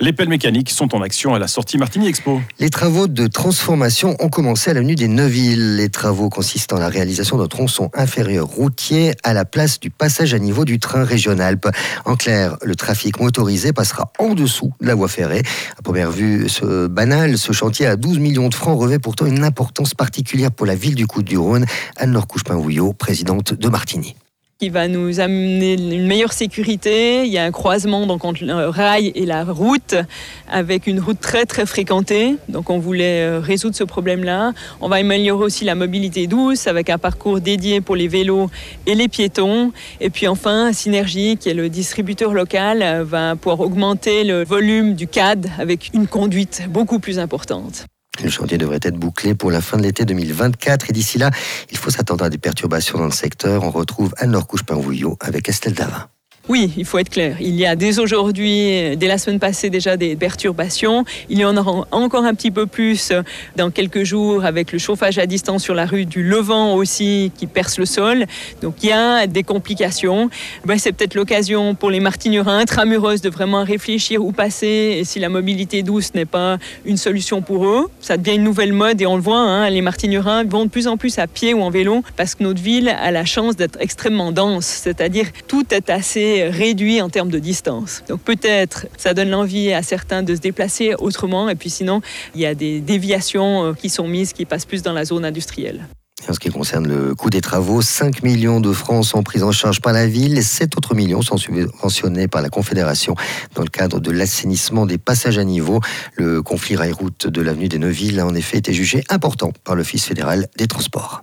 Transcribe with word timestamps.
Les 0.00 0.12
pelles 0.12 0.28
mécaniques 0.28 0.70
sont 0.70 0.94
en 0.94 1.02
action 1.02 1.34
à 1.34 1.40
la 1.40 1.48
sortie 1.48 1.76
Martigny 1.76 2.06
Expo. 2.06 2.40
Les 2.60 2.70
travaux 2.70 3.08
de 3.08 3.26
transformation 3.26 4.16
ont 4.20 4.28
commencé 4.28 4.70
à 4.70 4.74
l'avenue 4.74 4.94
des 4.94 5.08
Neuville. 5.08 5.74
Les 5.74 5.88
travaux 5.88 6.28
consistent 6.28 6.72
en 6.72 6.78
la 6.78 6.88
réalisation 6.88 7.36
d'un 7.36 7.48
tronçon 7.48 7.90
inférieur 7.94 8.46
routier 8.46 9.14
à 9.24 9.32
la 9.34 9.44
place 9.44 9.80
du 9.80 9.90
passage 9.90 10.34
à 10.34 10.38
niveau 10.38 10.64
du 10.64 10.78
train 10.78 11.02
régional. 11.02 11.58
En 12.04 12.14
clair, 12.14 12.56
le 12.62 12.76
trafic 12.76 13.18
motorisé 13.18 13.72
passera 13.72 14.12
en 14.20 14.34
dessous 14.34 14.72
de 14.80 14.86
la 14.86 14.94
voie 14.94 15.08
ferrée. 15.08 15.42
À 15.76 15.82
première 15.82 16.12
vue, 16.12 16.48
ce 16.48 16.86
banal, 16.86 17.36
ce 17.36 17.52
chantier 17.52 17.86
à 17.86 17.96
12 17.96 18.20
millions 18.20 18.48
de 18.48 18.54
francs 18.54 18.78
revêt 18.78 19.00
pourtant 19.00 19.26
une 19.26 19.42
importance 19.42 19.94
particulière 19.94 20.52
pour 20.52 20.66
la 20.66 20.76
ville 20.76 20.94
du 20.94 21.08
Coup-du-Rhône. 21.08 21.66
Anne-Laure 21.96 22.28
Couchepin-Vouillot, 22.28 22.92
présidente 22.92 23.52
de 23.52 23.68
Martigny 23.68 24.14
qui 24.58 24.70
va 24.70 24.88
nous 24.88 25.20
amener 25.20 25.74
une 25.74 26.08
meilleure 26.08 26.32
sécurité. 26.32 27.24
Il 27.24 27.30
y 27.30 27.38
a 27.38 27.44
un 27.44 27.52
croisement 27.52 28.08
donc, 28.08 28.24
entre 28.24 28.42
le 28.42 28.68
rail 28.68 29.12
et 29.14 29.24
la 29.24 29.44
route, 29.44 29.94
avec 30.48 30.88
une 30.88 30.98
route 30.98 31.20
très 31.20 31.44
très 31.44 31.64
fréquentée. 31.64 32.34
Donc 32.48 32.68
on 32.68 32.80
voulait 32.80 33.20
euh, 33.20 33.38
résoudre 33.38 33.76
ce 33.76 33.84
problème-là. 33.84 34.54
On 34.80 34.88
va 34.88 34.96
améliorer 34.96 35.44
aussi 35.44 35.64
la 35.64 35.76
mobilité 35.76 36.26
douce 36.26 36.66
avec 36.66 36.90
un 36.90 36.98
parcours 36.98 37.40
dédié 37.40 37.80
pour 37.80 37.94
les 37.94 38.08
vélos 38.08 38.50
et 38.86 38.96
les 38.96 39.06
piétons. 39.06 39.70
Et 40.00 40.10
puis 40.10 40.26
enfin, 40.26 40.72
Synergie, 40.72 41.36
qui 41.36 41.50
est 41.50 41.54
le 41.54 41.68
distributeur 41.68 42.34
local, 42.34 42.82
euh, 42.82 43.04
va 43.04 43.36
pouvoir 43.36 43.60
augmenter 43.60 44.24
le 44.24 44.42
volume 44.42 44.94
du 44.94 45.06
CAD 45.06 45.48
avec 45.60 45.90
une 45.94 46.08
conduite 46.08 46.66
beaucoup 46.68 46.98
plus 46.98 47.20
importante. 47.20 47.86
Le 48.22 48.30
chantier 48.30 48.58
devrait 48.58 48.80
être 48.82 48.96
bouclé 48.96 49.34
pour 49.34 49.50
la 49.50 49.60
fin 49.60 49.76
de 49.76 49.82
l'été 49.82 50.04
2024 50.04 50.90
et 50.90 50.92
d'ici 50.92 51.18
là, 51.18 51.30
il 51.70 51.78
faut 51.78 51.90
s'attendre 51.90 52.24
à 52.24 52.30
des 52.30 52.38
perturbations 52.38 52.98
dans 52.98 53.04
le 53.04 53.10
secteur. 53.10 53.62
On 53.62 53.70
retrouve 53.70 54.12
Anne-Laure 54.18 54.46
Couche-Pinvouillot 54.46 55.16
avec 55.20 55.48
Estelle 55.48 55.74
Davin. 55.74 56.08
Oui, 56.48 56.72
il 56.78 56.86
faut 56.86 56.98
être 56.98 57.10
clair. 57.10 57.36
Il 57.40 57.56
y 57.56 57.66
a 57.66 57.76
dès 57.76 57.98
aujourd'hui, 57.98 58.96
dès 58.96 59.06
la 59.06 59.18
semaine 59.18 59.38
passée 59.38 59.68
déjà 59.68 59.98
des 59.98 60.16
perturbations. 60.16 61.04
Il 61.28 61.38
y 61.38 61.44
en 61.44 61.54
aura 61.58 61.86
encore 61.90 62.24
un 62.24 62.32
petit 62.32 62.50
peu 62.50 62.64
plus 62.66 63.12
dans 63.56 63.70
quelques 63.70 64.04
jours 64.04 64.46
avec 64.46 64.72
le 64.72 64.78
chauffage 64.78 65.18
à 65.18 65.26
distance 65.26 65.62
sur 65.62 65.74
la 65.74 65.84
rue 65.84 66.06
du 66.06 66.22
Levant 66.22 66.74
aussi 66.74 67.32
qui 67.36 67.46
perce 67.46 67.78
le 67.78 67.84
sol. 67.84 68.24
Donc 68.62 68.76
il 68.82 68.88
y 68.88 68.92
a 68.92 69.26
des 69.26 69.42
complications. 69.42 70.30
C'est 70.78 70.92
peut-être 70.92 71.16
l'occasion 71.16 71.74
pour 71.74 71.90
les 71.90 72.00
martinurins 72.00 72.60
intramureuses 72.60 73.20
de 73.20 73.28
vraiment 73.28 73.62
réfléchir 73.62 74.24
où 74.24 74.32
passer 74.32 74.96
et 75.00 75.04
si 75.04 75.18
la 75.18 75.28
mobilité 75.28 75.82
douce 75.82 76.14
n'est 76.14 76.24
pas 76.24 76.56
une 76.86 76.96
solution 76.96 77.42
pour 77.42 77.66
eux. 77.66 77.90
Ça 78.00 78.16
devient 78.16 78.36
une 78.36 78.44
nouvelle 78.44 78.72
mode 78.72 79.02
et 79.02 79.06
on 79.06 79.16
le 79.16 79.22
voit, 79.22 79.40
hein, 79.40 79.68
les 79.68 79.82
martinurins 79.82 80.44
vont 80.44 80.64
de 80.64 80.70
plus 80.70 80.88
en 80.88 80.96
plus 80.96 81.18
à 81.18 81.26
pied 81.26 81.52
ou 81.52 81.60
en 81.60 81.68
vélo 81.68 82.02
parce 82.16 82.34
que 82.34 82.42
notre 82.42 82.62
ville 82.62 82.88
a 82.88 83.10
la 83.10 83.26
chance 83.26 83.54
d'être 83.54 83.76
extrêmement 83.80 84.32
dense. 84.32 84.64
C'est-à-dire 84.64 85.26
tout 85.46 85.66
est 85.72 85.90
assez 85.90 86.37
réduit 86.44 87.00
en 87.00 87.08
termes 87.08 87.30
de 87.30 87.38
distance. 87.38 88.02
Donc 88.08 88.20
peut-être 88.20 88.86
ça 88.96 89.14
donne 89.14 89.30
l'envie 89.30 89.72
à 89.72 89.82
certains 89.82 90.22
de 90.22 90.34
se 90.34 90.40
déplacer 90.40 90.94
autrement 90.98 91.48
et 91.48 91.54
puis 91.54 91.70
sinon 91.70 92.00
il 92.34 92.40
y 92.40 92.46
a 92.46 92.54
des 92.54 92.80
déviations 92.80 93.64
euh, 93.64 93.72
qui 93.72 93.88
sont 93.88 94.08
mises 94.08 94.32
qui 94.32 94.44
passent 94.44 94.66
plus 94.66 94.82
dans 94.82 94.92
la 94.92 95.04
zone 95.04 95.24
industrielle. 95.24 95.86
En 96.28 96.34
ce 96.34 96.40
qui 96.40 96.50
concerne 96.50 96.86
le 96.86 97.14
coût 97.14 97.30
des 97.30 97.40
travaux, 97.40 97.80
5 97.80 98.22
millions 98.22 98.60
de 98.60 98.72
francs 98.72 99.04
sont 99.04 99.22
pris 99.22 99.42
en 99.42 99.52
charge 99.52 99.80
par 99.80 99.92
la 99.92 100.06
ville 100.06 100.36
et 100.36 100.42
7 100.42 100.76
autres 100.76 100.94
millions 100.94 101.22
sont 101.22 101.36
subventionnés 101.36 102.28
par 102.28 102.42
la 102.42 102.50
Confédération 102.50 103.14
dans 103.54 103.62
le 103.62 103.68
cadre 103.68 104.00
de 104.00 104.10
l'assainissement 104.10 104.84
des 104.84 104.98
passages 104.98 105.38
à 105.38 105.44
niveau. 105.44 105.80
Le 106.16 106.42
conflit 106.42 106.76
rail-route 106.76 107.28
de 107.28 107.40
l'avenue 107.40 107.68
des 107.68 107.78
Neuville 107.78 108.20
a 108.20 108.26
en 108.26 108.34
effet 108.34 108.58
été 108.58 108.74
jugé 108.74 109.04
important 109.08 109.52
par 109.64 109.76
l'Office 109.76 110.04
fédéral 110.04 110.48
des 110.58 110.66
transports. 110.66 111.22